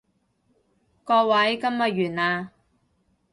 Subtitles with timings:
[1.03, 2.51] 各位，今日完啦